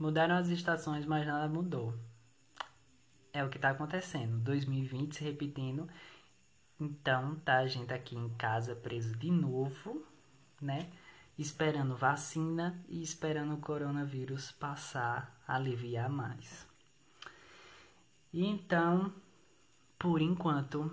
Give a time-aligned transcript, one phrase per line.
[0.00, 1.94] Mudaram as estações, mas nada mudou.
[3.34, 4.38] É o que está acontecendo.
[4.38, 5.86] 2020 se repetindo.
[6.80, 10.02] Então, tá a gente aqui em casa preso de novo,
[10.58, 10.90] né?
[11.38, 16.66] Esperando vacina e esperando o coronavírus passar, aliviar mais.
[18.32, 19.12] E então,
[19.98, 20.90] por enquanto,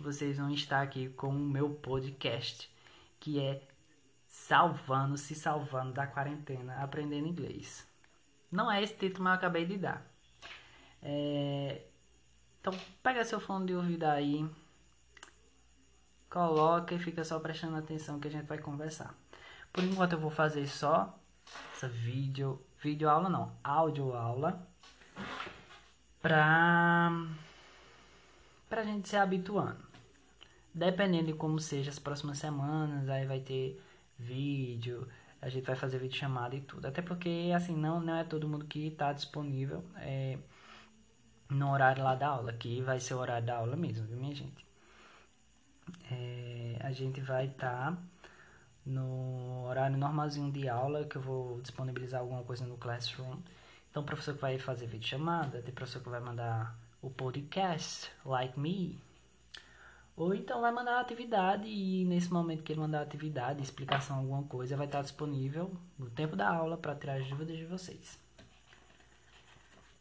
[0.00, 2.70] vocês vão estar aqui com o meu podcast,
[3.20, 3.62] que é
[4.26, 7.87] Salvando, se salvando da quarentena, aprendendo inglês.
[8.50, 10.06] Não é esse título, mas eu acabei de dar.
[11.02, 11.82] É...
[12.60, 14.48] Então, pega seu fone de ouvido aí,
[16.28, 19.14] coloca e fica só prestando atenção que a gente vai conversar.
[19.72, 21.18] Por enquanto eu vou fazer só
[21.74, 24.66] essa vídeo, vídeo aula não, áudio aula
[26.20, 27.10] pra
[28.68, 29.86] pra gente se habituando.
[30.74, 33.82] Dependendo de como seja as próximas semanas, aí vai ter
[34.18, 35.08] vídeo,
[35.40, 36.86] a gente vai fazer vídeo chamada e tudo.
[36.86, 40.38] Até porque assim não não é todo mundo que está disponível é,
[41.50, 44.34] no horário lá da aula, que vai ser o horário da aula mesmo, viu minha
[44.34, 44.66] gente?
[46.10, 47.98] É, a gente vai estar tá
[48.84, 53.38] no horário normalzinho de aula, que eu vou disponibilizar alguma coisa no Classroom.
[53.90, 58.10] Então, o professor que vai fazer vídeo chamada, tem professor que vai mandar o podcast,
[58.24, 58.98] like me.
[60.18, 64.16] Ou então vai mandar a atividade e nesse momento que ele mandar a atividade, explicação
[64.16, 68.18] alguma coisa, vai estar disponível no tempo da aula para tirar as dúvidas de vocês.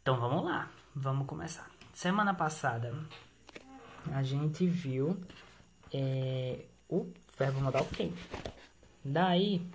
[0.01, 1.69] Então vamos lá, vamos começar.
[1.93, 2.95] Semana passada
[4.11, 5.21] a gente viu
[5.93, 8.11] é, o verbo modal quem.
[9.05, 9.69] Daí,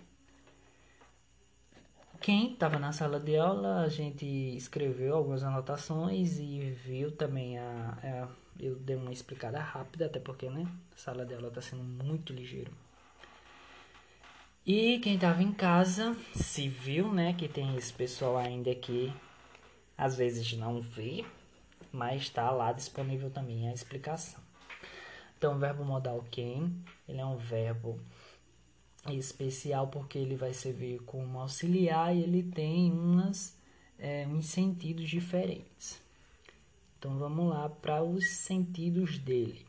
[2.20, 7.98] quem estava na sala de aula, a gente escreveu algumas anotações e viu também a,
[8.02, 11.82] a eu dei uma explicada rápida, até porque, né, a sala de aula está sendo
[11.82, 12.72] muito ligeiro.
[14.64, 19.12] E quem estava em casa se viu, né, que tem esse pessoal ainda que
[19.98, 21.24] às vezes não vê,
[21.92, 24.40] mas está lá disponível também a explicação.
[25.36, 26.72] Então, o verbo modal quem,
[27.08, 28.00] ele é um verbo
[29.10, 33.56] especial porque ele vai servir como auxiliar e ele tem umas,
[33.98, 36.01] é, uns sentidos diferentes.
[37.02, 39.66] Então, vamos lá para os sentidos dele.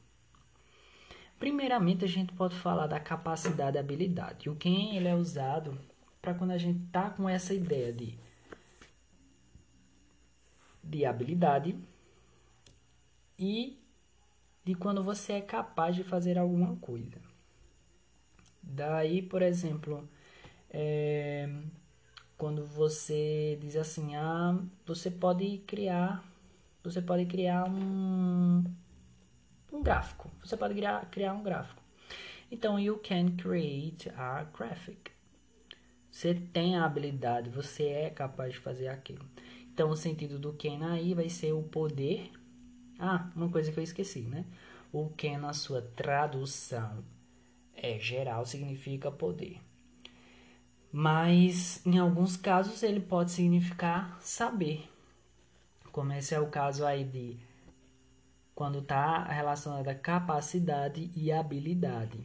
[1.39, 4.51] Primeiramente, a gente pode falar da capacidade e habilidade.
[4.51, 5.75] O quem ele é usado
[6.21, 8.19] para quando a gente está com essa ideia de,
[10.83, 11.75] de habilidade
[13.39, 13.79] e
[14.63, 17.19] de quando você é capaz de fazer alguma coisa.
[18.61, 20.07] Daí, por exemplo,
[20.69, 21.49] é,
[22.37, 24.55] quando você diz assim, ah,
[24.85, 26.31] você pode criar,
[26.83, 28.63] você pode criar um,
[29.71, 30.29] um gráfico.
[30.43, 31.81] Você pode criar, criar um gráfico.
[32.51, 35.11] Então, you can create a graphic.
[36.11, 39.25] Você tem a habilidade, você é capaz de fazer aquilo.
[39.73, 42.31] Então, o sentido do can aí vai ser o poder
[42.99, 44.45] ah, uma coisa que eu esqueci, né?
[44.91, 47.03] O que na sua tradução
[47.75, 49.59] é geral significa poder.
[50.91, 54.89] Mas em alguns casos ele pode significar saber.
[55.93, 57.39] Como esse é o caso aí de
[58.55, 62.19] quando está relacionado a capacidade e habilidade.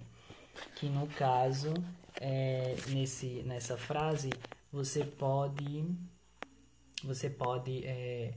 [0.75, 1.75] Que no caso,
[2.19, 4.31] é, nesse, nessa frase,
[4.73, 5.85] você pode,
[7.05, 8.35] você pode é,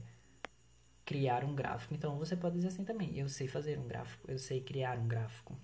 [1.04, 1.94] criar um gráfico.
[1.94, 5.08] Então você pode dizer assim também: eu sei fazer um gráfico, eu sei criar um
[5.08, 5.56] gráfico.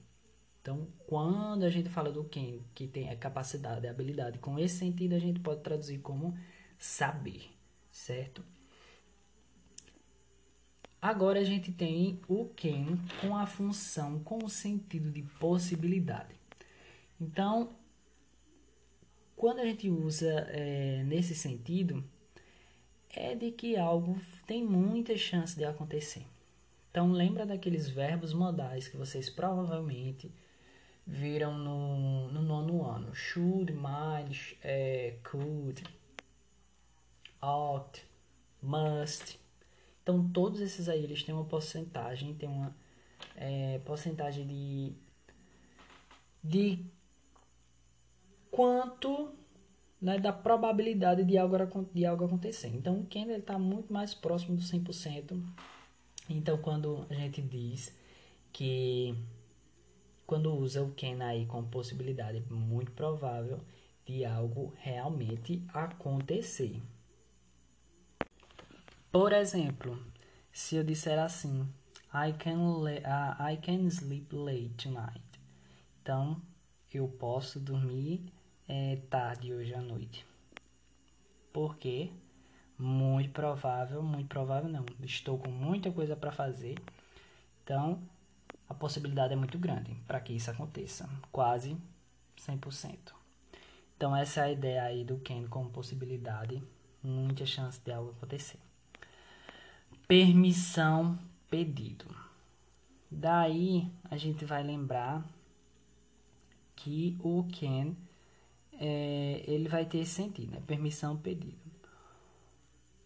[0.63, 4.79] Então, quando a gente fala do quem, que tem a capacidade, a habilidade, com esse
[4.79, 6.37] sentido a gente pode traduzir como
[6.79, 7.51] saber,
[7.91, 8.43] certo?
[11.01, 16.35] Agora a gente tem o quem com a função com o sentido de possibilidade.
[17.21, 17.71] Então,
[19.37, 22.03] quando a gente usa é, nesse sentido,
[23.11, 26.27] é de que algo tem muita chance de acontecer.
[26.91, 30.31] Então lembra daqueles verbos modais que vocês provavelmente
[31.07, 33.15] viram no, no nono ano.
[33.15, 35.85] Should, might, é, could,
[37.41, 38.05] ought,
[38.61, 39.39] must.
[40.09, 42.75] Então todos esses aí eles têm uma porcentagem, tem uma
[43.37, 44.93] é, porcentagem de,
[46.43, 46.87] de
[48.51, 49.35] quanto
[50.01, 51.57] né, da probabilidade de algo,
[51.93, 52.69] de algo acontecer.
[52.69, 55.39] Então, o Kendall está muito mais próximo do 100%.
[56.31, 57.95] Então, quando a gente diz
[58.51, 59.15] que
[60.27, 63.61] quando usa o can aí com possibilidade muito provável
[64.07, 66.81] de algo realmente acontecer.
[69.11, 69.99] Por exemplo,
[70.53, 71.67] se eu disser assim,
[72.13, 75.23] I can, uh, I can sleep late tonight.
[76.03, 76.43] Então,
[76.93, 78.31] eu posso dormir
[78.69, 80.27] é, tarde hoje à noite.
[81.53, 82.11] Por quê?
[82.79, 84.85] Muito provável, muito provável não.
[85.03, 86.77] Estou com muita coisa para fazer.
[87.65, 88.03] Então,
[88.69, 91.09] a possibilidade é muito grande para que isso aconteça.
[91.33, 91.79] Quase
[92.37, 93.15] 100%.
[93.97, 96.63] Então, essa é a ideia aí do Ken como possibilidade.
[97.03, 98.68] Muita chance de algo acontecer.
[100.09, 101.19] Permissão
[101.51, 102.07] pedido.
[103.11, 105.25] Daí, a gente vai lembrar
[106.75, 107.95] que o Ken
[108.73, 110.63] é, ele vai ter esse sentido, né?
[110.67, 111.59] Permissão pedido.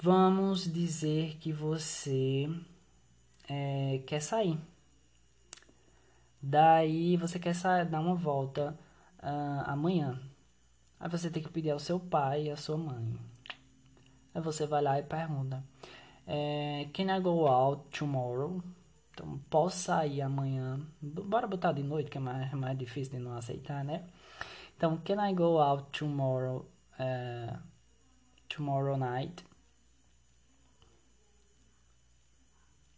[0.00, 2.48] Vamos dizer que você
[3.48, 4.58] é, quer sair.
[6.40, 8.78] Daí você quer sair, dar uma volta
[9.22, 10.20] uh, amanhã.
[10.98, 13.16] Aí você tem que pedir ao seu pai e à sua mãe.
[14.34, 15.64] Aí você vai lá e pergunta:
[16.26, 18.62] é, Can I go out tomorrow?
[19.12, 20.80] Então, posso sair amanhã?
[21.00, 24.08] Bora botar de noite, que é mais, mais difícil de não aceitar, né?
[24.76, 26.66] Então, can I go out tomorrow?
[26.98, 27.58] Uh,
[28.48, 29.44] tomorrow night?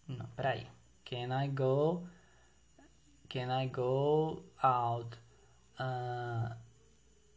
[0.06, 0.66] Não, peraí.
[1.04, 2.06] Can I go?
[3.28, 5.18] Can I go out
[5.78, 6.54] uh,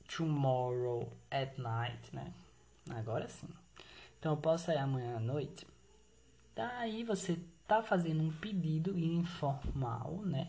[0.07, 2.33] tomorrow at night, né?
[2.89, 3.49] Agora sim.
[4.19, 5.65] Então eu posso sair amanhã à noite.
[6.57, 7.37] Daí você
[7.67, 10.47] tá fazendo um pedido informal, né?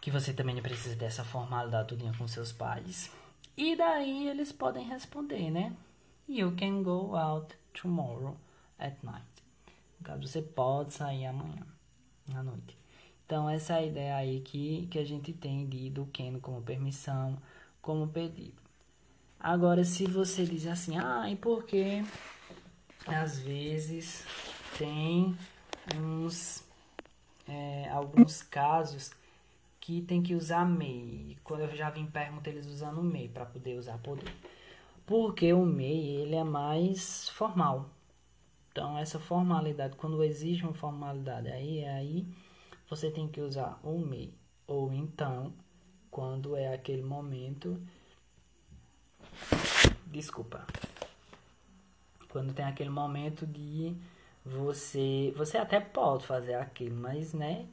[0.00, 3.12] Que você também não precisa dessa formalidade tudinha com seus pais.
[3.58, 5.76] E daí eles podem responder, né?
[6.26, 8.38] You can go out tomorrow
[8.78, 9.26] at night.
[10.00, 11.66] No caso, você pode sair amanhã,
[12.34, 12.74] à noite.
[13.26, 16.62] Então, essa é a ideia aí que, que a gente tem de do can como
[16.62, 17.36] permissão,
[17.82, 18.62] como pedido.
[19.38, 22.02] Agora, se você diz assim, ah, e por que
[23.06, 24.24] às vezes
[24.78, 25.36] tem
[25.96, 26.64] uns,
[27.48, 29.12] é, alguns casos
[29.80, 31.36] que tem que usar MEI.
[31.44, 34.32] Quando eu já vim perguntar eles usando MEI para poder usar poder.
[35.06, 37.90] Porque o MEI ele é mais formal.
[38.72, 42.26] Então, essa formalidade, quando existe uma formalidade aí, aí
[42.88, 44.34] você tem que usar o me.
[44.66, 45.52] Ou então,
[46.10, 47.80] quando é aquele momento.
[50.06, 50.66] Desculpa.
[52.28, 53.94] Quando tem aquele momento de
[54.44, 55.32] você.
[55.36, 57.66] Você até pode fazer aquilo, mas né?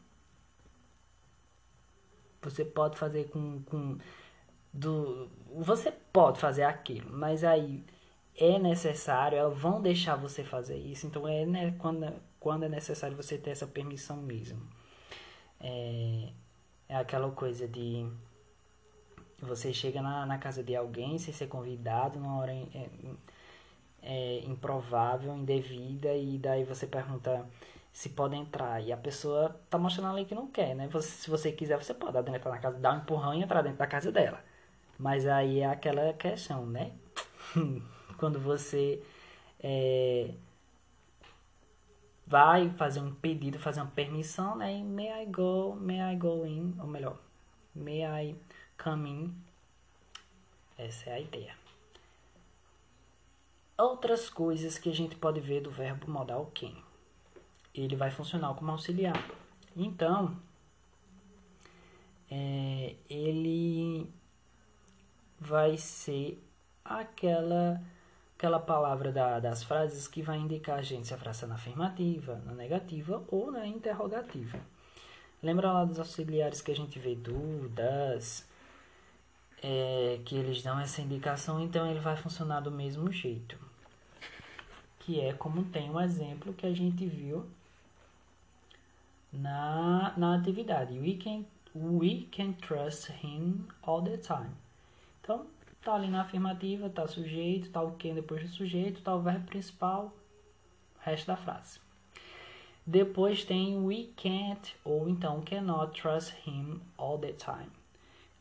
[2.42, 3.62] Você pode fazer com.
[3.64, 3.98] com
[4.74, 5.30] do,
[5.60, 7.84] você pode fazer aquilo, mas aí
[8.38, 11.06] é necessário, elas vão deixar você fazer isso.
[11.06, 14.62] Então é né, quando, quando é necessário você ter essa permissão mesmo.
[15.60, 16.30] É,
[16.90, 18.08] é aquela coisa de
[19.42, 22.90] você chega na, na casa de alguém sem ser convidado numa hora é,
[24.02, 27.46] é, improvável, indevida, e daí você pergunta
[27.94, 28.82] se pode entrar.
[28.82, 30.88] E a pessoa tá mostrando ali que não quer, né?
[30.90, 33.80] Você, se você quiser, você pode entrar na casa, dar um empurrão e entrar dentro
[33.80, 34.44] da casa dela.
[34.98, 36.92] Mas aí é aquela questão, né?
[38.18, 39.02] quando você
[39.60, 40.30] é,
[42.26, 44.78] vai fazer um pedido, fazer uma permissão, né?
[44.78, 47.18] E may I go, may I go in, ou melhor,
[47.76, 48.36] may I
[48.82, 49.36] come in.
[50.78, 51.61] Essa é a ideia.
[53.78, 56.74] Outras coisas que a gente pode ver do verbo modal can.
[57.74, 59.30] Ele vai funcionar como auxiliar.
[59.76, 60.38] Então,
[62.30, 64.12] é, ele
[65.40, 66.42] vai ser
[66.84, 67.82] aquela
[68.42, 71.54] aquela palavra da, das frases que vai indicar a gente se a frase está na
[71.54, 74.60] afirmativa, na negativa ou na interrogativa.
[75.44, 78.48] Lembra lá dos auxiliares que a gente vê do, das,
[79.62, 83.58] é, que eles dão essa indicação, então ele vai funcionar do mesmo jeito.
[85.00, 87.46] Que é como tem um exemplo que a gente viu
[89.32, 90.98] na, na atividade.
[90.98, 91.44] We can,
[91.76, 94.52] we can trust him all the time.
[95.22, 95.46] Então,
[95.84, 99.48] Tá ali na afirmativa, tá sujeito, tá o que depois do sujeito, tá o verbo
[99.48, 100.14] principal,
[101.00, 101.80] resto da frase.
[102.86, 107.72] Depois tem we can't ou então cannot trust him all the time.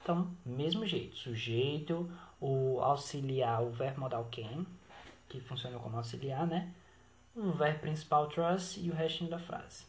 [0.02, 4.64] Então, mesmo jeito, sujeito, o auxiliar, o verbo modal can,
[5.28, 6.73] que funciona como auxiliar, né?
[7.35, 9.85] O verbo principal trust e o restinho da frase.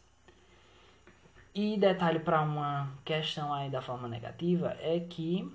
[1.54, 5.52] E detalhe para uma questão aí da forma negativa é que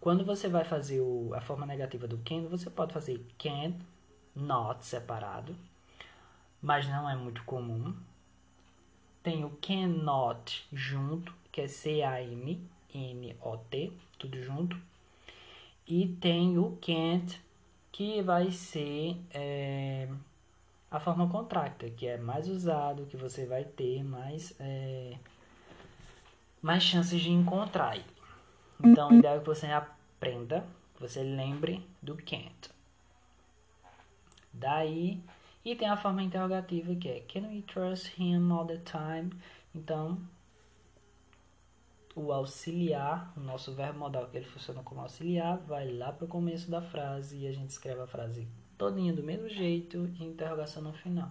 [0.00, 3.74] quando você vai fazer o, a forma negativa do can, você pode fazer can,
[4.34, 5.56] not separado,
[6.60, 7.92] mas não é muito comum.
[9.22, 12.62] Tem o cannot junto, que é C-A-M-N-O-T,
[14.18, 14.78] tudo junto.
[15.88, 17.40] E tem o can't,
[17.90, 20.06] que vai ser é,
[20.90, 25.16] a forma contracta, que é mais usado, que você vai ter mais, é,
[26.60, 28.04] mais chances de encontrar.
[28.84, 30.62] Então, o ideal é que você aprenda,
[31.00, 32.68] você lembre do can't.
[34.52, 35.22] Daí,
[35.64, 39.30] e tem a forma interrogativa que é Can we trust him all the time?
[39.74, 40.20] Então,
[42.16, 46.28] o auxiliar, o nosso verbo modal que ele funciona como auxiliar, vai lá para o
[46.28, 50.82] começo da frase e a gente escreve a frase todinha do mesmo jeito e interrogação
[50.82, 51.28] no final.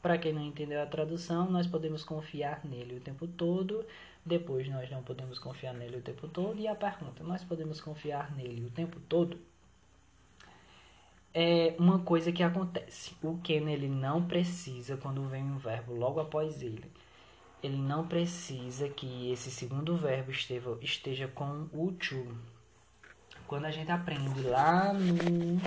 [0.00, 3.84] Para quem não entendeu a tradução, nós podemos confiar nele o tempo todo.
[4.24, 6.58] Depois, nós não podemos confiar nele o tempo todo.
[6.58, 9.36] E a pergunta, nós podemos confiar nele o tempo todo?
[11.34, 13.14] É uma coisa que acontece.
[13.22, 16.90] O Ken, ele não precisa, quando vem um verbo logo após ele,
[17.62, 22.36] ele não precisa que esse segundo verbo esteja, esteja com o to.
[23.46, 25.60] Quando a gente aprende lá no...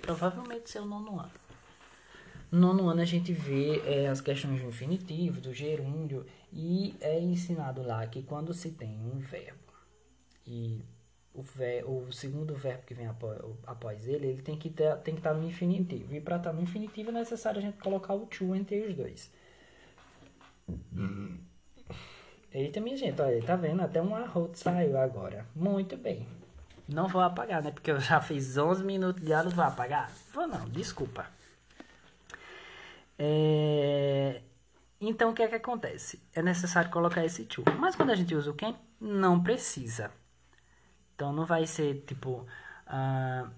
[0.00, 1.48] Provavelmente seu nono ano
[2.50, 7.20] no nono ano a gente vê é, as questões do infinitivo, do gerúndio, e é
[7.20, 9.58] ensinado lá que quando se tem um verbo
[10.46, 10.82] e
[11.34, 15.46] o, ver, o segundo verbo que vem após, após ele, ele tem que, estar no
[15.46, 16.14] infinitivo.
[16.14, 19.30] E para estar no infinitivo é necessário a gente colocar o to entre os dois.
[22.52, 23.82] Eita, minha gente, olha, tá vendo?
[23.82, 25.46] Até um arroto saiu agora.
[25.54, 26.26] Muito bem.
[26.88, 27.70] Não vou apagar, né?
[27.70, 30.10] Porque eu já fiz 11 minutos de aula, vou apagar?
[30.32, 31.26] Vou não, desculpa.
[33.18, 34.42] É...
[35.00, 36.20] Então, o que é que acontece?
[36.34, 37.62] É necessário colocar esse to.
[37.78, 40.10] Mas quando a gente usa o can, não precisa.
[41.14, 42.46] Então, não vai ser tipo...
[42.86, 43.50] Uh,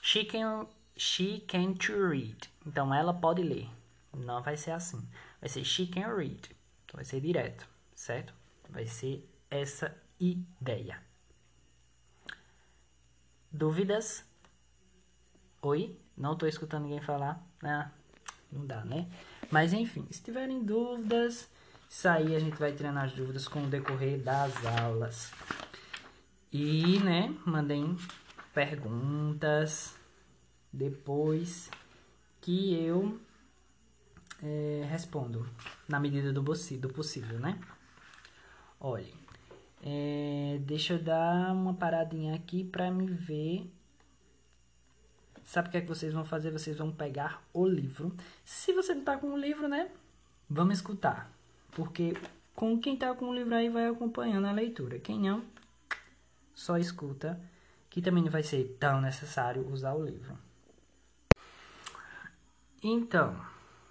[0.00, 2.48] she, can, she can to read.
[2.64, 3.68] Então, ela pode ler.
[4.16, 5.06] Não vai ser assim.
[5.40, 6.50] Vai ser she can read.
[6.84, 8.34] Então, vai ser direto, certo?
[8.68, 11.00] Vai ser essa ideia.
[13.50, 14.24] Dúvidas?
[15.62, 15.98] Oi?
[16.16, 17.44] Não estou escutando ninguém falar.
[17.62, 17.90] Ah,
[18.50, 19.08] não dá, né?
[19.50, 21.48] Mas enfim, se tiverem dúvidas,
[21.88, 25.32] isso aí a gente vai tirando as dúvidas com o decorrer das aulas.
[26.52, 27.96] E, né, mandem
[28.54, 29.94] perguntas
[30.72, 31.70] depois
[32.40, 33.20] que eu
[34.42, 35.48] é, respondo
[35.88, 37.58] na medida do, do possível, né?
[38.80, 39.12] Olha,
[39.82, 43.70] é, deixa eu dar uma paradinha aqui para me ver
[45.48, 46.50] Sabe o que é que vocês vão fazer?
[46.50, 48.14] Vocês vão pegar o livro.
[48.44, 49.90] Se você não está com o livro, né?
[50.46, 51.32] Vamos escutar.
[51.70, 52.14] Porque
[52.54, 54.98] com quem está com o livro aí vai acompanhando a leitura.
[54.98, 55.42] Quem não,
[56.54, 57.40] só escuta.
[57.88, 60.36] Que também não vai ser tão necessário usar o livro.
[62.82, 63.34] Então,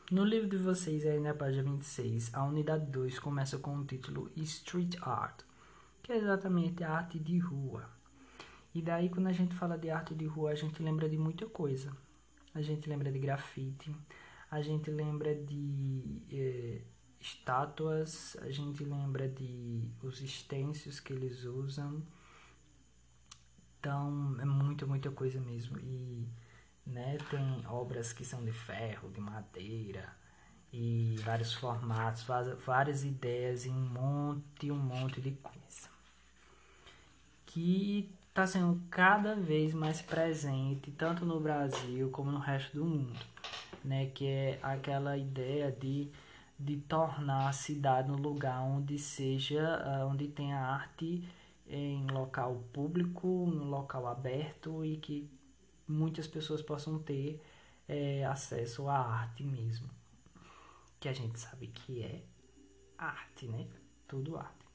[0.10, 4.30] no livro de vocês aí na página 26, a unidade 2 começa com o título
[4.38, 5.42] Street Art,
[6.02, 7.90] que é exatamente a arte de rua.
[8.74, 11.46] E daí, quando a gente fala de arte de rua, a gente lembra de muita
[11.48, 11.92] coisa.
[12.54, 13.94] A gente lembra de grafite,
[14.50, 16.82] a gente lembra de é,
[17.20, 22.02] estátuas, a gente lembra de os estêncios que eles usam.
[23.80, 25.78] Então, é muita, muita coisa mesmo.
[25.80, 26.26] E
[26.88, 30.16] né, tem obras que são de ferro, de madeira,
[30.72, 32.26] e vários formatos,
[32.66, 35.90] várias ideias e um monte, um monte de coisa.
[37.46, 43.20] Que está sendo cada vez mais presente, tanto no Brasil como no resto do mundo,
[43.84, 44.08] né?
[44.08, 46.12] Que é aquela ideia de,
[46.60, 51.28] de tornar a cidade um lugar onde seja, uh, onde tenha arte
[51.68, 55.30] em local público, no local aberto e que
[55.88, 57.42] muitas pessoas possam ter
[57.88, 59.90] é, acesso à arte mesmo,
[61.00, 62.24] que a gente sabe que é
[62.98, 63.68] arte, né?
[64.08, 64.66] Tudo arte.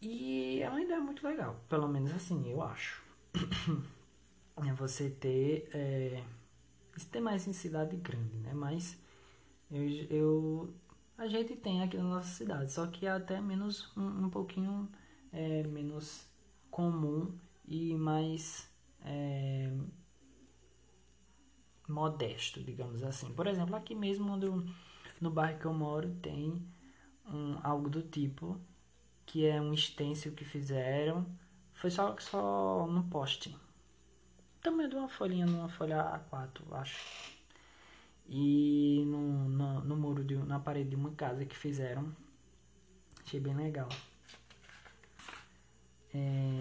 [0.00, 3.02] E é uma ideia muito legal, pelo menos assim, eu acho.
[4.56, 5.68] é você ter.
[5.74, 6.22] É,
[6.96, 8.52] isso tem mais em cidade grande, né?
[8.54, 8.98] Mas
[9.70, 10.74] eu, eu,
[11.18, 14.88] a gente tem aqui na nossa cidade, só que é até menos um, um pouquinho
[15.32, 16.26] é, menos
[16.70, 17.34] comum
[17.66, 18.69] e mais
[19.04, 19.72] é,
[21.88, 23.32] modesto, digamos assim.
[23.32, 24.64] Por exemplo, aqui mesmo eu,
[25.20, 26.62] no bairro que eu moro tem
[27.26, 28.60] um, algo do tipo
[29.26, 31.24] que é um stencil que fizeram.
[31.74, 33.56] Foi só, só no poste.
[34.60, 37.40] Tamanho de uma folhinha, numa folha A4, acho.
[38.28, 42.14] E no, no, no muro, de, na parede de uma casa que fizeram.
[43.24, 43.88] Achei bem legal.
[46.12, 46.60] É,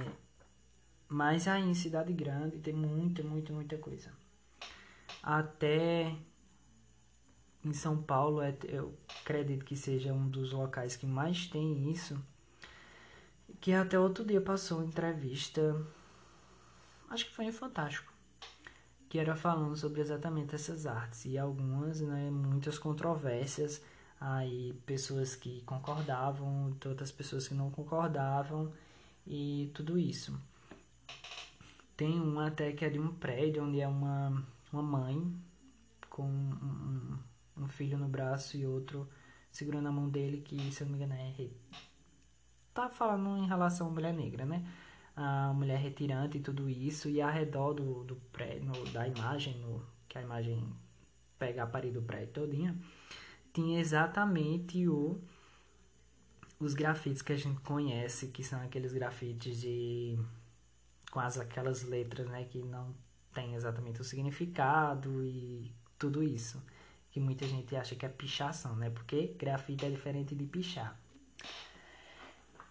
[1.09, 4.13] mas aí em cidade grande tem muita, muita, muita coisa.
[5.21, 6.15] Até
[7.65, 12.17] em São Paulo, é, eu acredito que seja um dos locais que mais tem isso
[13.59, 15.75] que até outro dia passou entrevista,
[17.09, 18.13] acho que foi em Fantástico,
[19.09, 23.81] que era falando sobre exatamente essas artes e algumas, né, muitas controvérsias,
[24.19, 28.71] aí pessoas que concordavam, outras pessoas que não concordavam
[29.27, 30.39] e tudo isso.
[31.99, 34.41] Tem um até que é de um prédio onde é uma,
[34.71, 35.35] uma mãe
[36.09, 37.17] com um,
[37.57, 39.05] um filho no braço e outro
[39.51, 41.49] segurando a mão dele, que se eu não me engano é.
[42.73, 44.65] Tá falando em relação à mulher negra, né?
[45.13, 49.85] A mulher retirante e tudo isso, e ao redor do, do prédio, da imagem, no,
[50.07, 50.73] que a imagem
[51.37, 52.79] pega a parede do prédio todinha,
[53.53, 55.19] tinha exatamente o
[56.61, 60.17] os grafites que a gente conhece, que são aqueles grafites de
[61.11, 62.95] com as, aquelas letras, né, que não
[63.33, 66.63] tem exatamente o significado e tudo isso,
[67.11, 68.89] que muita gente acha que é pichação, né?
[68.89, 70.97] Porque grafite é diferente de pichar.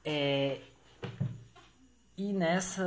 [0.05, 0.61] É,
[2.17, 2.83] e nessa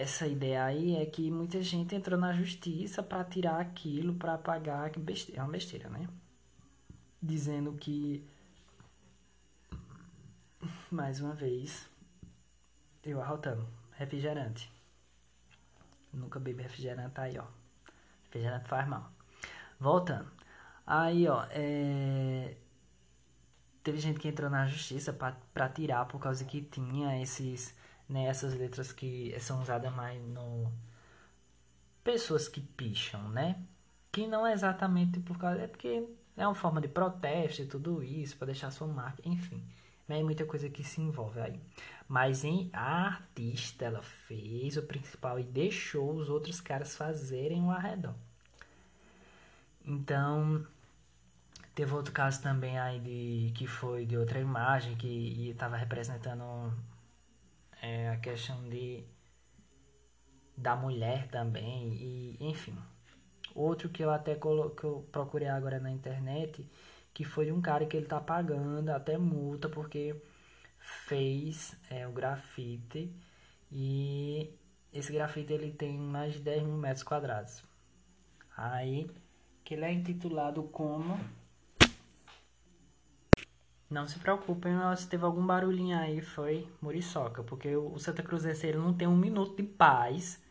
[0.00, 4.90] essa ideia aí é que muita gente entrou na justiça para tirar aquilo, para pagar,
[4.98, 6.08] besteira, é uma besteira, né?
[7.22, 8.24] Dizendo que
[10.90, 11.88] mais uma vez
[13.04, 14.70] eu arrotando refrigerante.
[16.12, 17.46] Nunca bebi refrigerante aí, ó.
[18.24, 19.10] Refrigerante faz mal.
[19.80, 20.30] Voltando.
[20.86, 22.56] Aí, ó, é...
[23.82, 27.74] teve gente que entrou na justiça para tirar por causa que tinha esses,
[28.08, 30.70] né, essas letras que são usadas mais no
[32.04, 33.62] pessoas que picham, né?
[34.10, 38.02] Que não é exatamente por causa é porque é uma forma de protesto e tudo
[38.02, 39.62] isso para deixar sua marca, enfim.
[40.18, 41.60] É muita coisa que se envolve aí.
[42.08, 47.70] Mas em a artista ela fez o principal e deixou os outros caras fazerem o
[47.70, 48.14] arredor.
[49.84, 50.66] Então,
[51.74, 56.72] teve outro caso também aí de que foi de outra imagem que estava representando
[57.80, 59.04] é, a questão de
[60.56, 62.76] da mulher também e enfim.
[63.54, 66.66] Outro que eu até colo que eu procurei agora na internet,
[67.14, 70.16] que foi de um cara que ele tá pagando até multa porque
[70.78, 73.12] fez é, o grafite
[73.70, 74.50] e
[74.92, 77.62] esse grafite ele tem mais de 10 mil metros quadrados.
[78.56, 79.10] Aí
[79.64, 81.18] que ele é intitulado como.
[83.88, 88.78] Não se preocupem se teve algum barulhinho aí, foi Muriçoca, porque o Santa Cruzense ele
[88.78, 90.42] não tem um minuto de paz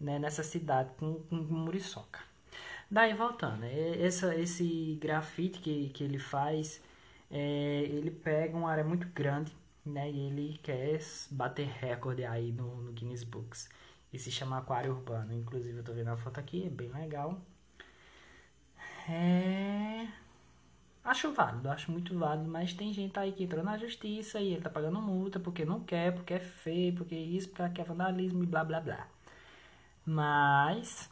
[0.00, 2.31] né, nessa cidade com, com Muriçoca.
[2.92, 6.78] Daí voltando, essa, esse grafite que, que ele faz,
[7.30, 9.50] é, ele pega uma área muito grande
[9.82, 11.00] né, e ele quer
[11.30, 13.70] bater recorde aí no, no Guinness Books.
[14.12, 15.32] E se chama Aquário Urbano.
[15.32, 17.40] Inclusive eu tô vendo a foto aqui, é bem legal.
[19.08, 20.06] É.
[21.02, 24.60] Acho válido, acho muito válido, mas tem gente aí que entrou na justiça e ele
[24.60, 28.46] tá pagando multa porque não quer, porque é feio, porque isso, porque é vandalismo e
[28.46, 29.08] blá blá blá.
[30.04, 31.10] Mas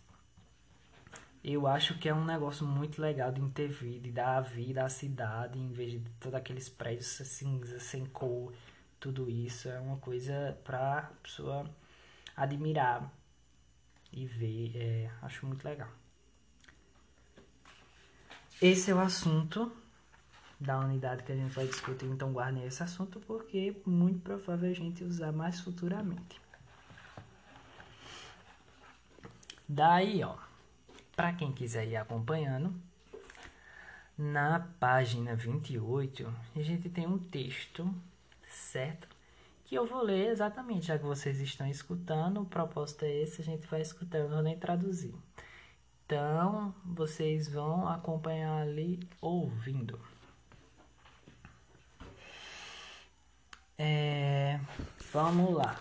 [1.43, 4.89] eu acho que é um negócio muito legal de intervir, de dar a vida à
[4.89, 8.53] cidade, em vez de todos aqueles prédios cinza, sem cor,
[8.99, 9.69] tudo isso.
[9.69, 11.69] É uma coisa pra pessoa
[12.37, 13.11] admirar
[14.13, 14.73] e ver.
[14.77, 15.89] É, acho muito legal.
[18.61, 19.73] Esse é o assunto
[20.61, 24.75] da unidade que a gente vai discutir, então guardem esse assunto porque muito provável a
[24.75, 26.39] gente usar mais futuramente.
[29.67, 30.37] Daí, ó,
[31.21, 32.73] para quem quiser ir acompanhando,
[34.17, 37.95] na página 28, a gente tem um texto,
[38.49, 39.07] certo?
[39.67, 43.45] Que eu vou ler exatamente, já que vocês estão escutando, o propósito é esse, a
[43.45, 45.15] gente vai escutando, eu vou nem traduzir.
[46.07, 50.01] Então, vocês vão acompanhar ali ouvindo.
[53.77, 54.59] É,
[55.13, 55.79] vamos lá.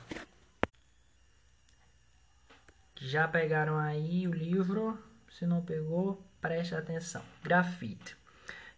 [2.97, 5.07] Já pegaram aí o livro?
[5.39, 7.21] Se não pegou, preste atenção.
[7.41, 8.17] Graphite.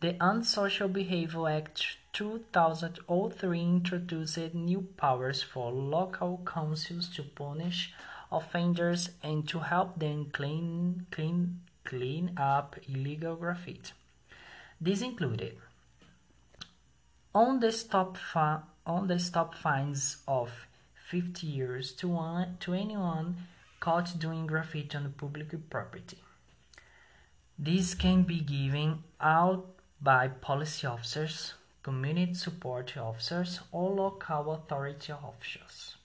[0.00, 7.94] The Unsocial Behavior Act 2003 introduced new powers for local councils to punish
[8.30, 13.92] offenders and to help them clean, clean, clean up illegal graffiti.
[14.80, 15.56] This included
[17.34, 20.50] on the stop fi- on the stop fines of
[21.10, 23.36] 50 years to, one, to anyone
[23.80, 26.18] caught doing graffiti on public property.
[27.58, 29.66] This can be given out
[30.00, 35.95] by police officers, community support officers, or local authority officials.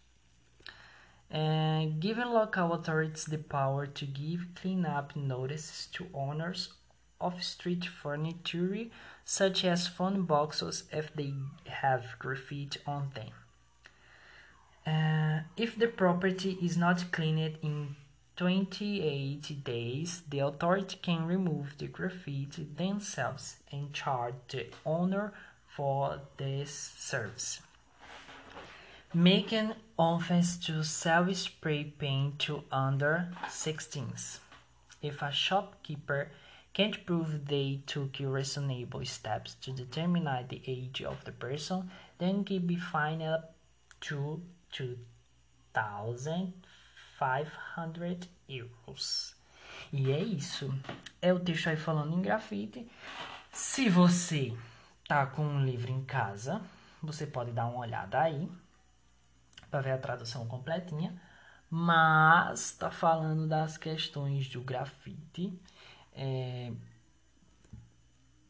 [1.31, 6.73] And giving local authorities the power to give cleanup notices to owners
[7.21, 8.87] of street furniture,
[9.23, 11.33] such as phone boxes, if they
[11.67, 13.31] have graffiti on them.
[14.85, 17.95] Uh, if the property is not cleaned in
[18.35, 25.31] 28 days, the authority can remove the graffiti themselves and charge the owner
[25.67, 27.61] for this service.
[29.13, 34.39] Making offense to sell spray paint to under 16s.
[35.01, 36.31] If a shopkeeper
[36.73, 42.65] can't prove they took reasonable steps to determine the age of the person, then can
[42.65, 43.53] be fined up
[44.01, 46.53] to 2,000
[47.21, 49.35] 500 euros.
[49.93, 50.73] E é isso.
[51.21, 52.89] É o texto aí falando em grafite.
[53.51, 54.57] Se você
[55.07, 56.61] tá com um livro em casa,
[57.03, 58.49] você pode dar uma olhada aí
[59.71, 61.19] para ver a tradução completinha.
[61.69, 65.57] Mas tá falando das questões do grafite.
[66.13, 66.71] É...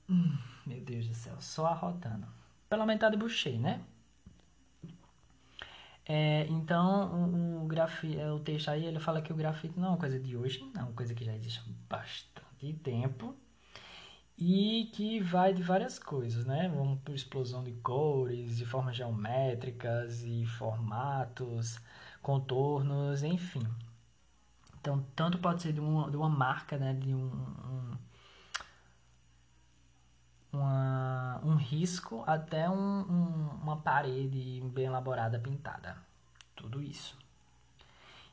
[0.10, 2.28] Hum, meu Deus do céu, só arrotando.
[2.68, 3.82] Pela metade buchei, né?
[6.06, 7.70] É, então, o, o,
[8.18, 10.70] é, o texto aí, ele fala que o grafite não é uma coisa de hoje,
[10.76, 13.38] é uma coisa que já existe há bastante tempo
[14.44, 16.68] e que vai de várias coisas, né?
[16.76, 21.80] Vamos por explosão de cores, de formas geométricas e formatos,
[22.24, 23.62] contornos, enfim.
[24.80, 26.92] Então, tanto pode ser de uma, de uma marca, né?
[26.96, 27.98] De um, um
[30.52, 35.96] uma, um risco até um, um, uma parede bem elaborada pintada.
[36.56, 37.16] Tudo isso.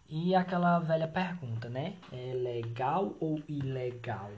[0.09, 1.97] E aquela velha pergunta, né?
[2.11, 4.31] É legal ou ilegal?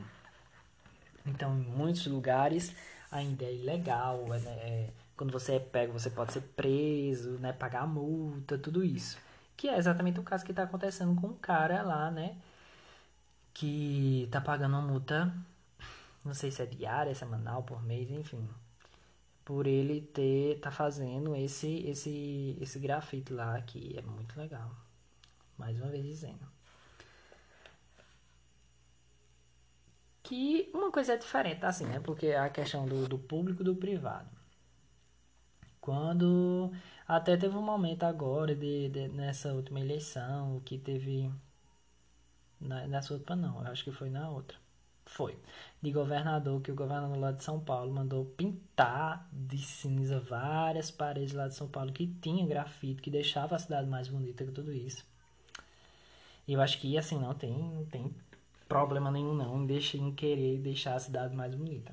[1.27, 2.75] Então, em muitos lugares
[3.11, 4.27] ainda é ilegal.
[4.29, 4.41] Né?
[4.47, 7.53] é, quando você é pego, você pode ser preso, né?
[7.53, 9.19] Pagar multa, tudo isso.
[9.57, 12.37] Que é exatamente o caso que está acontecendo com o cara lá, né?
[13.53, 15.33] Que tá pagando uma multa
[16.25, 18.47] não sei se é diária, semanal, por mês, enfim,
[19.45, 24.71] por ele ter tá fazendo esse esse esse grafite lá que é muito legal.
[25.59, 26.60] Mais uma vez dizendo.
[30.31, 31.99] Que uma coisa é diferente, assim, né?
[31.99, 34.31] Porque a questão do, do público e do privado.
[35.81, 36.71] Quando
[37.09, 41.29] até teve um momento agora de, de nessa última eleição que teve
[42.61, 44.57] na, nessa última não, eu acho que foi na outra
[45.05, 45.37] foi
[45.83, 51.35] de governador que o governador lá de São Paulo mandou pintar de cinza várias paredes
[51.35, 54.73] lá de São Paulo que tinha grafite, que deixava a cidade mais bonita que tudo
[54.73, 55.05] isso.
[56.47, 58.15] E eu acho que assim não tem, não tem
[58.71, 61.93] problema nenhum não em, deixar, em querer deixar a cidade mais bonita.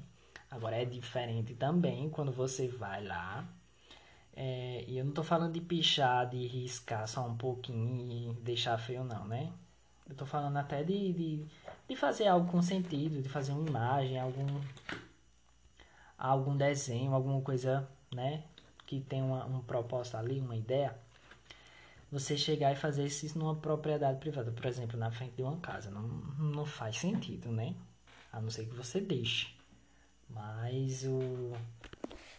[0.49, 3.43] Agora é diferente também quando você vai lá
[4.35, 8.77] é, e eu não tô falando de pichar, de riscar só um pouquinho e deixar
[8.77, 9.51] feio não, né?
[10.07, 11.45] Eu tô falando até de, de
[11.87, 14.45] de fazer algo com sentido, de fazer uma imagem, algum
[16.17, 18.43] algum desenho, alguma coisa, né,
[18.85, 20.95] que tem uma, um propósito ali, uma ideia,
[22.11, 25.89] você chegar e fazer isso numa propriedade privada, por exemplo, na frente de uma casa,
[25.89, 27.75] não, não faz sentido, né?
[28.31, 29.53] A não ser que você deixe.
[30.29, 31.53] Mas o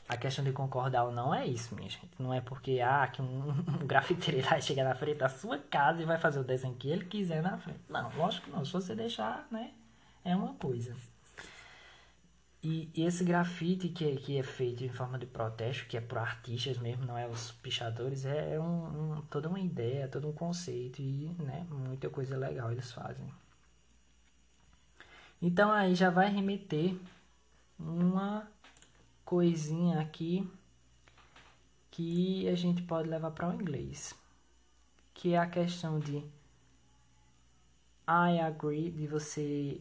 [0.08, 2.08] a questão de concordar ou não é isso, minha gente.
[2.18, 3.50] Não é porque ah, que um,
[3.82, 6.88] um grafiteiro vai chegar na frente da sua casa e vai fazer o desenho que
[6.88, 7.80] ele quiser na frente.
[7.88, 8.64] Não, lógico que não.
[8.64, 9.72] Se você deixar, né?
[10.24, 10.96] É uma coisa.
[12.62, 16.18] E, e esse grafite que, que é feito em forma de protesto, que é por
[16.18, 20.32] artistas mesmo, não é os pichadores, é, é um, um, toda uma ideia, todo um
[20.32, 23.32] conceito e né, muita coisa legal eles fazem.
[25.40, 26.96] Então aí já vai remeter
[27.78, 28.50] uma
[29.24, 30.48] coisinha aqui
[31.92, 34.14] que a gente pode levar para o inglês,
[35.14, 36.16] que é a questão de
[38.08, 39.80] I agree, de você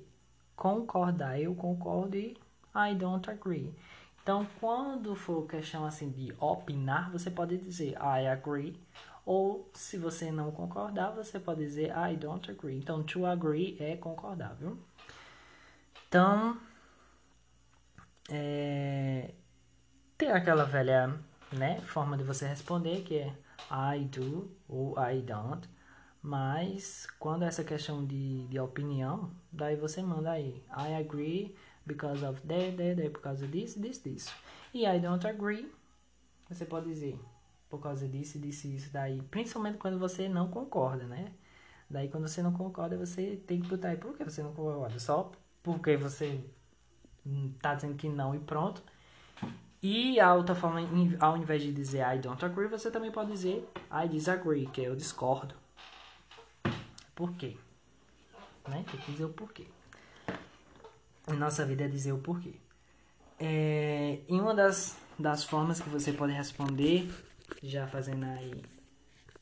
[0.56, 2.38] concordar, eu concordo e
[2.78, 3.74] I don't agree.
[4.22, 8.80] Então, quando for questão assim de opinar, você pode dizer I agree,
[9.26, 12.78] ou se você não concordar, você pode dizer I don't agree.
[12.78, 14.78] Então, to agree é concordar, viu?
[16.08, 16.58] Então,
[18.30, 19.34] é,
[20.18, 21.18] tem aquela velha
[21.52, 23.34] né, forma de você responder que é
[23.72, 25.68] I do ou I don't.
[26.22, 31.56] Mas quando essa questão de, de opinião, daí você manda aí I agree
[31.88, 34.34] because of that, that, that, por causa disso, disso, disso.
[34.74, 35.72] E I don't agree,
[36.50, 37.20] você pode dizer
[37.70, 39.22] por causa disso, disso, isso, daí.
[39.24, 41.32] Principalmente quando você não concorda, né?
[41.90, 45.00] Daí quando você não concorda, você tem que botar aí por que você não concorda.
[45.00, 45.32] Só
[45.64, 46.44] porque você
[47.62, 48.82] tá dizendo que não e pronto.
[49.82, 50.80] E a outra forma,
[51.20, 54.88] ao invés de dizer I don't agree, você também pode dizer I disagree, que é
[54.88, 55.56] eu discordo.
[57.16, 57.56] Por quê?
[58.68, 58.84] Né?
[58.90, 59.68] Tem que dizer o porquê.
[61.28, 62.56] Em nossa vida é dizer o porquê.
[63.40, 67.08] É, em uma das, das formas que você pode responder,
[67.62, 68.64] já fazendo aí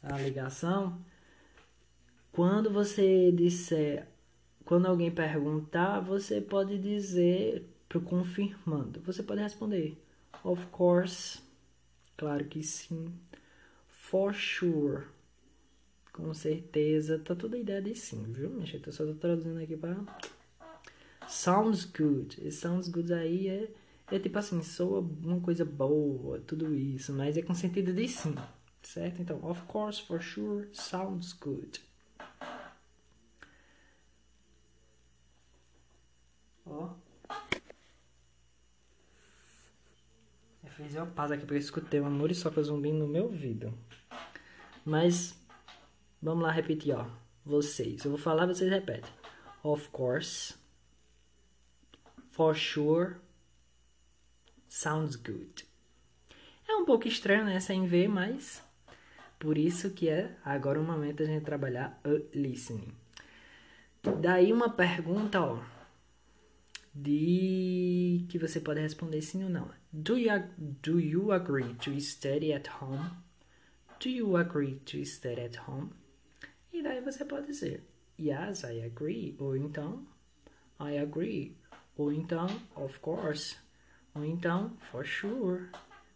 [0.04, 1.00] a ligação,
[2.32, 4.08] quando você disser,
[4.65, 7.69] quando alguém perguntar, você pode dizer
[8.02, 9.00] confirmando.
[9.02, 9.98] Você pode responder,
[10.43, 11.41] of course,
[12.17, 13.13] claro que sim,
[13.88, 15.06] for sure,
[16.12, 17.19] com certeza.
[17.19, 18.82] Tá toda a ideia de sim, viu, minha?
[18.86, 19.98] Eu só tô traduzindo aqui para
[21.36, 22.39] Sounds good.
[22.41, 23.69] E sounds good aí é,
[24.10, 27.12] é tipo assim, soa uma coisa boa, tudo isso.
[27.13, 28.34] Mas é com sentido de sim,
[28.82, 29.21] certo?
[29.21, 31.82] Então, of course, for sure, sounds good.
[36.65, 36.93] Ó.
[40.63, 42.02] Eu fiz uma pausa aqui porque eu escutei
[42.34, 43.74] só que zumbi no meu ouvido.
[44.86, 45.38] Mas
[46.21, 47.06] Vamos lá repetir, ó.
[47.45, 48.04] Vocês.
[48.04, 49.12] Eu vou falar, vocês repetem.
[49.62, 50.64] Of course.
[52.36, 53.15] For sure.
[54.67, 55.65] Sounds good.
[56.67, 57.62] É um pouco estranho, né?
[57.62, 58.62] Sem ver, mas...
[59.39, 62.91] Por isso que é agora o momento a gente trabalhar o listening.
[64.19, 65.63] Daí uma pergunta, ó.
[66.93, 68.26] De...
[68.28, 69.71] Que você pode responder sim ou não.
[69.93, 73.12] Do you, do you agree to study at home?
[73.98, 75.91] Do you agree to study at home?
[76.74, 77.82] E daí você pode dizer
[78.19, 79.38] Yes, I agree.
[79.39, 80.06] Ou então
[80.80, 81.56] I agree.
[81.97, 83.58] Ou então Of course.
[84.13, 85.69] Ou então For sure.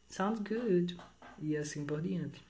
[0.07, 0.97] Sounds good.
[1.39, 2.43] E assim por diante.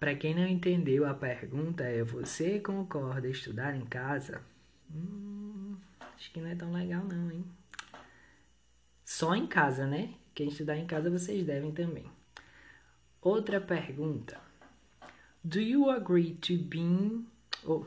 [0.00, 4.42] Para quem não entendeu, a pergunta é: Você concorda estudar em casa?
[4.94, 5.76] Hum,
[6.14, 7.44] acho que não é tão legal, não, hein?
[9.04, 10.14] Só em casa, né?
[10.34, 12.04] Quem estudar em casa vocês devem também.
[13.22, 14.38] Outra pergunta.
[15.42, 17.26] Do you agree to being
[17.66, 17.86] oh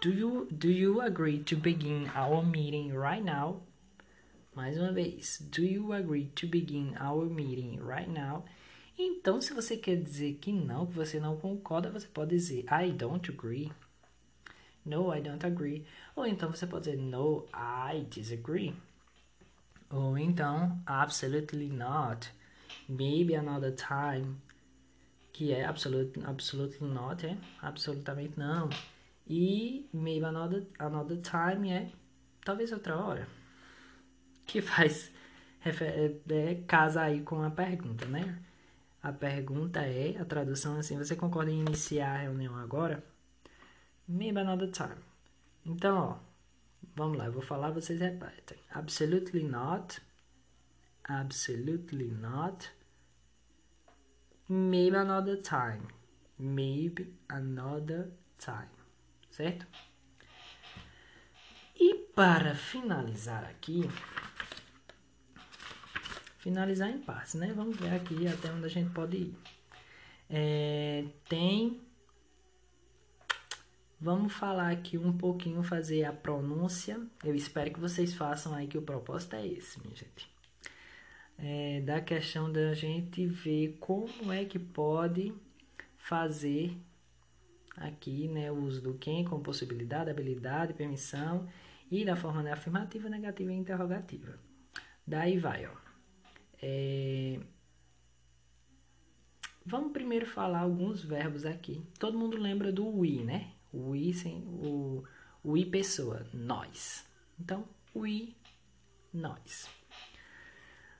[0.00, 3.62] do you do you agree to begin our meeting right now?
[4.54, 8.44] Mais uma vez, do you agree to begin our meeting right now?
[8.98, 12.90] Então, se você quer dizer que não, que você não concorda, você pode dizer I
[12.90, 13.70] don't agree.
[14.84, 15.84] No, I don't agree.
[16.14, 18.74] Ou então você pode dizer No, I disagree.
[19.90, 22.30] Ou então Absolutely not.
[22.88, 24.36] Maybe another time
[25.32, 28.70] que é absolute, absolutely not, é absolutamente não.
[29.26, 31.90] E maybe another, another time é
[32.44, 33.28] talvez outra hora.
[34.46, 35.10] Que faz
[35.64, 38.40] é, é, casa aí com a pergunta, né?
[39.02, 43.04] A pergunta é, a tradução é assim, você concorda em iniciar a reunião agora?
[44.08, 44.96] Maybe another time.
[45.64, 46.18] Então, ó,
[46.94, 48.58] vamos lá, eu vou falar, vocês repetem.
[48.70, 50.00] Absolutely not.
[51.08, 52.70] Absolutely not.
[54.48, 55.88] Maybe another time.
[56.38, 58.85] Maybe another time.
[59.36, 59.66] Certo?
[61.78, 63.82] E para finalizar aqui,
[66.38, 67.52] finalizar em partes, né?
[67.54, 69.34] Vamos ver aqui até onde a gente pode ir.
[70.30, 71.82] É, tem.
[74.00, 76.98] Vamos falar aqui um pouquinho, fazer a pronúncia.
[77.22, 80.34] Eu espero que vocês façam aí, que o propósito é esse, minha gente
[81.38, 85.34] é, da questão da gente ver como é que pode
[85.98, 86.76] fazer
[87.76, 91.48] aqui né, o uso do quem com possibilidade, habilidade, permissão
[91.90, 94.38] e da forma né, afirmativa, negativa e interrogativa.
[95.06, 95.72] Daí vai, ó.
[96.60, 97.38] É...
[99.64, 101.84] Vamos primeiro falar alguns verbos aqui.
[101.98, 103.52] Todo mundo lembra do we, né?
[103.74, 105.04] We, sem, o
[105.44, 107.04] we pessoa, nós.
[107.38, 108.34] Então, we,
[109.12, 109.68] nós.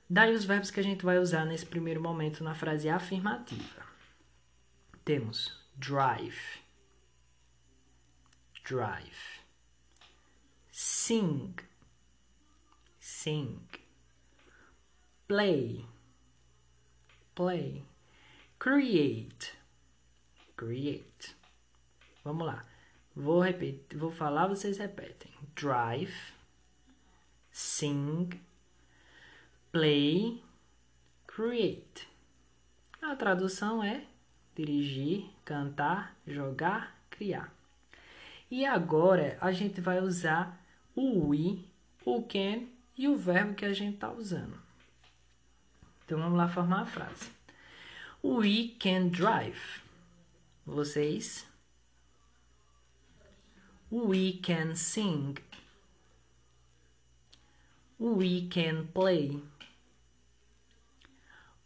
[0.09, 3.85] Daí os verbos que a gente vai usar nesse primeiro momento na frase afirmativa.
[5.03, 6.61] Temos drive,
[8.67, 9.39] drive,
[10.69, 11.55] sing,
[12.99, 13.61] sing,
[15.25, 15.85] play,
[17.33, 17.81] play,
[18.59, 19.53] create,
[20.57, 21.33] create.
[22.25, 22.65] Vamos lá.
[23.15, 25.31] Vou repetir, vou falar, vocês repetem.
[25.55, 26.33] Drive,
[27.49, 28.29] sing,
[29.71, 30.43] play,
[31.25, 32.05] create.
[33.01, 34.05] A tradução é
[34.53, 37.56] dirigir, cantar, jogar, criar.
[38.49, 40.63] E agora a gente vai usar
[40.95, 41.65] o we,
[42.05, 44.57] o can e o verbo que a gente está usando.
[46.05, 47.29] Então vamos lá formar a frase.
[48.23, 49.81] We can drive.
[50.65, 51.45] Vocês.
[53.91, 55.35] We can sing.
[57.99, 59.41] We can play.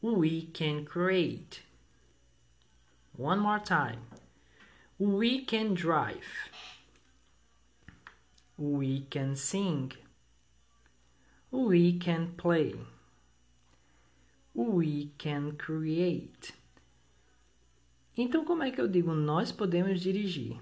[0.02, 1.64] We can create.
[3.18, 4.02] One more time.
[5.00, 6.26] We can drive.
[8.62, 9.90] We can sing.
[11.52, 12.80] We can play.
[14.54, 16.54] We can create.
[18.16, 20.62] Então, como é que eu digo nós podemos dirigir?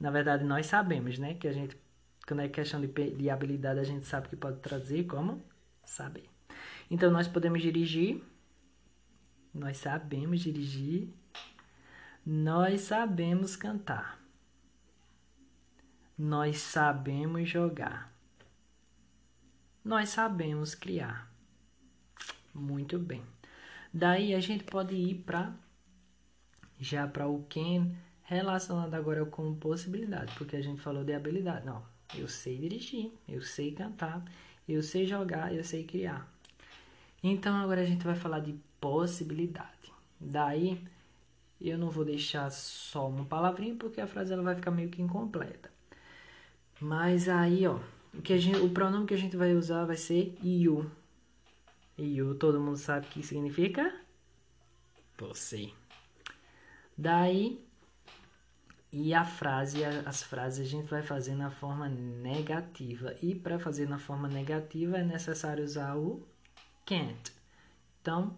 [0.00, 1.34] Na verdade, nós sabemos, né?
[1.34, 1.76] Que a gente,
[2.26, 5.44] quando é questão de, de habilidade, a gente sabe que pode traduzir como
[5.84, 6.24] saber.
[6.90, 8.24] Então, nós podemos dirigir.
[9.52, 11.10] Nós sabemos dirigir.
[12.24, 14.17] Nós sabemos cantar.
[16.18, 18.12] Nós sabemos jogar.
[19.84, 21.32] Nós sabemos criar.
[22.52, 23.22] Muito bem.
[23.94, 25.54] Daí a gente pode ir para
[26.80, 27.92] já para o can
[28.24, 31.64] relacionado agora com possibilidade, porque a gente falou de habilidade.
[31.64, 31.84] Não,
[32.16, 34.24] eu sei dirigir, eu sei cantar,
[34.68, 36.28] eu sei jogar, eu sei criar.
[37.22, 39.92] Então agora a gente vai falar de possibilidade.
[40.18, 40.84] Daí
[41.60, 45.00] eu não vou deixar só uma palavrinha porque a frase ela vai ficar meio que
[45.00, 45.77] incompleta.
[46.80, 47.78] Mas aí, ó,
[48.14, 50.90] o, que a gente, o pronome que a gente vai usar vai ser you.
[51.98, 53.92] You, todo mundo sabe o que significa?
[55.18, 55.72] Você.
[56.96, 57.64] Daí,
[58.90, 63.14] e a frase, as frases a gente vai fazer na forma negativa.
[63.20, 66.26] E para fazer na forma negativa é necessário usar o
[66.86, 67.32] can't.
[68.00, 68.36] Então,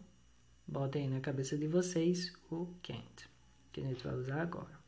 [0.66, 3.28] botem aí na cabeça de vocês o can't,
[3.72, 4.80] que a gente vai usar agora.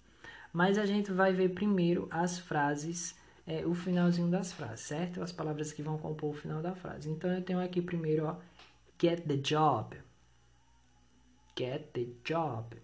[0.53, 3.15] Mas a gente vai ver primeiro as frases,
[3.47, 5.23] é, o finalzinho das frases, certo?
[5.23, 7.11] As palavras que vão compor o final da frase.
[7.11, 8.37] Então, eu tenho aqui primeiro, ó,
[9.01, 9.97] get the job.
[11.57, 12.77] Get the job.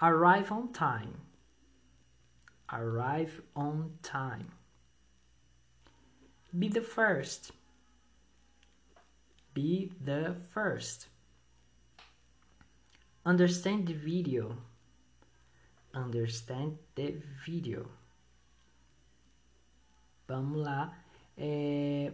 [0.00, 1.14] Arrive on time.
[2.72, 4.46] Arrive on time.
[6.52, 7.52] Be the first.
[9.54, 11.08] Be the first.
[13.24, 14.56] Understand the video.
[15.94, 17.99] Understand the video.
[20.30, 20.96] Vamos lá.
[21.36, 22.12] É,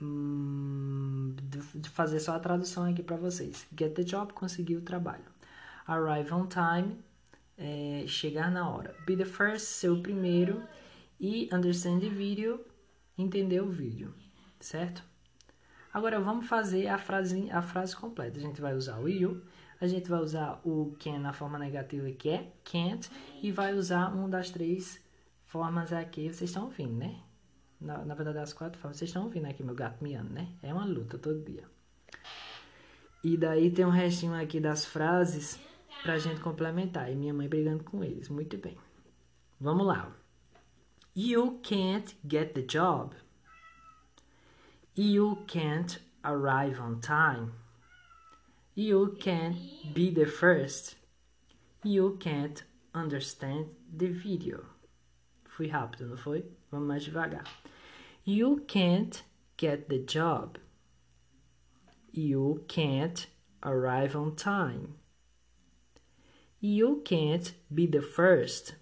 [0.00, 1.34] hum,
[1.74, 3.66] de fazer só a tradução aqui para vocês.
[3.76, 5.24] Get the job, conseguir o trabalho.
[5.86, 6.98] Arrive on time,
[7.58, 8.94] é, chegar na hora.
[9.06, 10.62] Be the first, ser o primeiro.
[11.20, 12.60] E understand the video,
[13.16, 14.12] entender o vídeo,
[14.58, 15.04] certo?
[15.92, 18.38] Agora vamos fazer a frase, a frase completa.
[18.38, 19.42] A gente vai usar o you,
[19.80, 23.10] a gente vai usar o can na forma negativa que é can't
[23.42, 25.00] e vai usar uma das três
[25.44, 26.22] formas aqui.
[26.32, 27.20] Vocês estão ouvindo, né?
[27.82, 28.96] Na, na verdade, as quatro formas.
[28.96, 30.48] Vocês estão ouvindo aqui meu gato miando, né?
[30.62, 31.64] É uma luta todo dia.
[33.24, 35.60] E daí tem um restinho aqui das frases
[36.02, 37.10] pra gente complementar.
[37.10, 38.28] E minha mãe brigando com eles.
[38.28, 38.76] Muito bem.
[39.60, 40.12] Vamos lá.
[41.14, 43.14] You can't get the job.
[44.96, 47.52] You can't arrive on time.
[48.74, 49.58] You can't
[49.92, 50.96] be the first.
[51.84, 52.64] You can't
[52.94, 53.66] understand
[53.96, 54.64] the video.
[55.44, 56.44] Fui rápido, não foi?
[56.70, 57.44] Vamos mais devagar.
[58.24, 59.20] You can't
[59.56, 60.58] get the job.
[62.12, 63.26] You can't
[63.64, 64.94] arrive on time.
[66.60, 68.76] You can't be the first.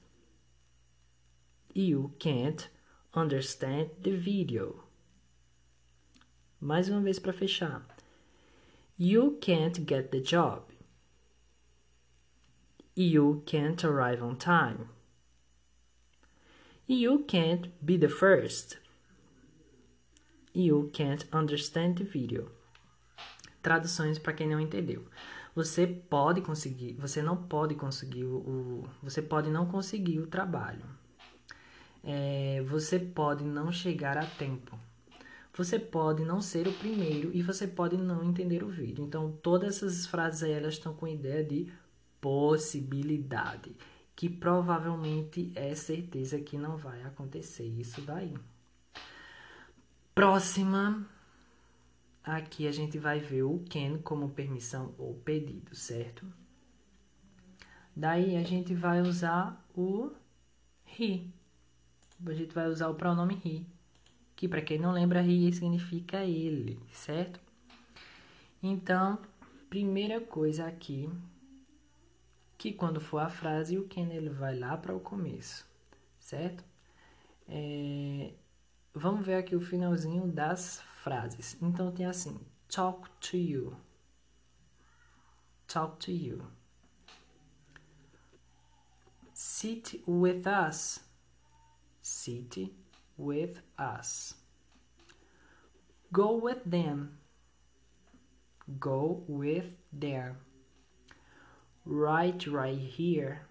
[1.73, 2.69] You can't
[3.15, 4.85] understand the video.
[6.61, 7.81] Mais uma vez para fechar.
[8.99, 10.65] You can't get the job.
[12.95, 14.91] You can't arrive on time.
[16.87, 18.77] You can't be the first.
[20.55, 22.51] You can't understand the video.
[23.63, 25.05] Traduções para quem não entendeu.
[25.55, 30.85] Você pode conseguir, você não pode conseguir o, você pode não conseguir o trabalho.
[32.03, 34.79] é, você pode não chegar a tempo.
[35.57, 39.05] Você pode não ser o primeiro e você pode não entender o vídeo.
[39.05, 41.71] Então, todas essas frases aí, elas estão com a ideia de
[42.21, 43.77] possibilidade,
[44.15, 48.35] que provavelmente é certeza que não vai acontecer isso daí.
[50.21, 51.09] Próxima,
[52.23, 56.27] aqui a gente vai ver o can como permissão ou pedido, certo?
[57.97, 60.13] Daí a gente vai usar o
[60.87, 61.23] he.
[62.27, 63.65] A gente vai usar o pronome he,
[64.37, 67.41] que para quem não lembra, he significa ele, certo?
[68.63, 69.19] Então,
[69.71, 71.09] primeira coisa aqui,
[72.59, 75.67] que quando for a frase, o can ele vai lá para o começo,
[76.19, 76.63] certo?
[77.49, 78.35] É,
[78.95, 81.57] vamos ver aqui o finalzinho das frases.
[81.61, 83.77] Então tem assim: talk to you.
[85.67, 86.47] Talk to you.
[89.33, 91.01] Sit with us.
[92.03, 92.75] Sit
[93.17, 94.35] with us.
[96.13, 97.19] Go with them.
[98.79, 100.37] Go with them.
[101.87, 103.47] Right, right here.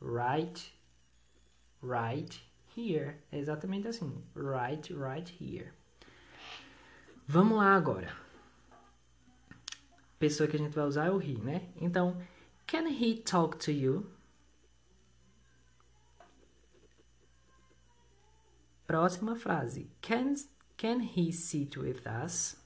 [0.00, 0.72] Right,
[1.82, 2.40] right
[2.76, 3.16] here.
[3.30, 4.22] É exatamente assim.
[4.34, 5.72] Right, right here.
[7.26, 8.14] Vamos lá agora.
[10.18, 11.68] Pessoa que a gente vai usar é o he, né?
[11.76, 12.20] Então,
[12.66, 14.10] can he talk to you?
[18.86, 19.90] Próxima frase.
[20.00, 20.34] Can,
[20.76, 22.56] can he sit with us?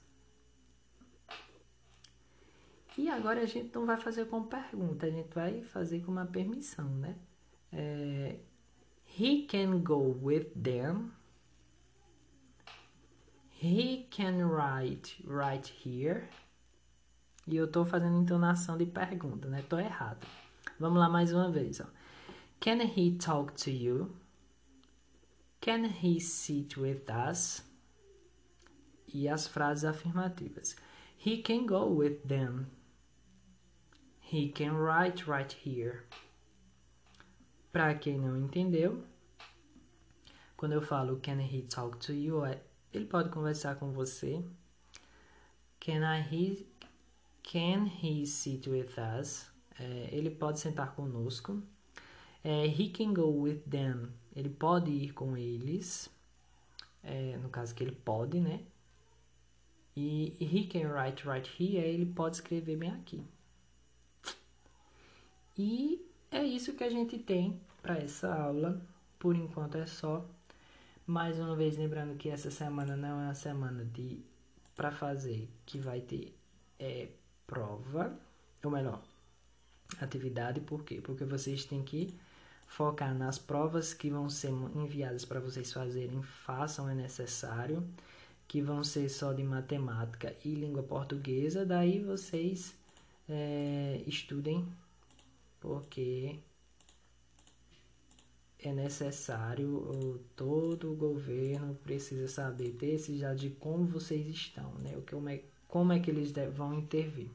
[2.97, 6.25] E agora a gente não vai fazer com pergunta, a gente vai fazer com uma
[6.25, 7.17] permissão, né?
[7.71, 8.39] É,
[9.19, 11.11] he can go with them.
[13.49, 16.29] He can write right here.
[17.45, 19.61] E eu tô fazendo entonação de pergunta, né?
[19.67, 20.25] Tô errado.
[20.79, 21.85] Vamos lá mais uma vez, ó.
[22.61, 24.15] Can he talk to you?
[25.59, 27.61] Can he sit with us?
[29.13, 30.77] E as frases afirmativas.
[31.17, 32.67] He can go with them.
[34.21, 36.03] He can write right here.
[37.73, 39.03] Para quem não entendeu,
[40.59, 42.61] quando eu falo can he talk to you, é,
[42.93, 44.43] ele pode conversar com você.
[45.79, 46.67] Can I he,
[47.41, 49.49] can he sit with us?
[49.79, 51.63] É, ele pode sentar conosco.
[52.43, 54.09] É, he can go with them.
[54.35, 56.09] Ele pode ir com eles.
[57.01, 58.61] É, no caso que ele pode, né?
[59.95, 61.87] E he can write right here.
[61.87, 63.23] Ele pode escrever bem aqui.
[65.57, 68.85] E é isso que a gente tem para essa aula.
[69.17, 70.29] Por enquanto é só.
[71.09, 74.19] Mais uma vez lembrando que essa semana não é uma semana de
[74.75, 76.37] para fazer que vai ter
[76.77, 77.07] é,
[77.47, 78.15] prova,
[78.63, 79.01] ou melhor,
[79.99, 81.01] atividade, por quê?
[81.01, 82.13] Porque vocês têm que
[82.67, 87.83] focar nas provas que vão ser enviadas para vocês fazerem, façam é necessário,
[88.47, 92.75] que vão ser só de matemática e língua portuguesa, daí vocês
[93.27, 94.63] é, estudem
[95.59, 96.37] porque
[98.61, 104.97] é necessário, todo o governo precisa saber desse já de como vocês estão, né?
[104.97, 105.15] O que,
[105.67, 107.29] como, é, é que eles vão intervir.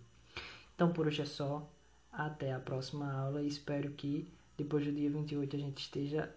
[0.75, 1.69] Então por hoje é só.
[2.13, 3.43] Até a próxima aula.
[3.43, 6.33] Espero que depois do dia 28 a gente esteja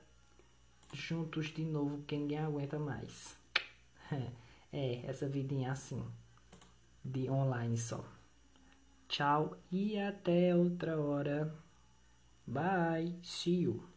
[0.92, 3.36] juntos de novo, porque ninguém aguenta mais.
[4.74, 6.04] É, essa vidinha assim,
[7.04, 8.04] de online só.
[9.08, 11.56] Tchau e até outra hora.
[12.46, 13.16] Bye.
[13.24, 13.97] See you.